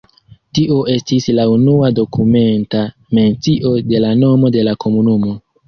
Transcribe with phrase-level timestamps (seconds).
[0.59, 2.83] Tio estis la unua dokumenta
[3.21, 5.39] mencio de la nomo de la komunumo.